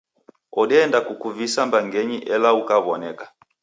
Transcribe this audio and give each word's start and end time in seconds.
Odeenda 0.61 0.99
kukuvisa 1.07 1.59
mbangeni 1.67 2.17
ela 2.33 2.49
ukaw'oneka. 2.61 3.25